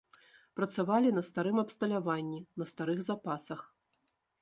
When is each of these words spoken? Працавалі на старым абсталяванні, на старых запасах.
Працавалі 0.59 1.09
на 1.17 1.23
старым 1.29 1.61
абсталяванні, 1.65 2.39
на 2.63 2.71
старых 2.73 2.99
запасах. 3.13 3.59